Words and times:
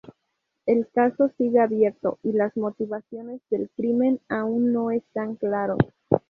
El 0.65 0.89
caso 0.89 1.29
sigue 1.37 1.59
abierto, 1.59 2.17
y 2.23 2.31
las 2.31 2.57
motivaciones 2.57 3.39
del 3.51 3.69
crimen 3.75 4.19
aún 4.29 4.73
no 4.73 4.89
están 4.89 5.35
claros. 5.35 5.77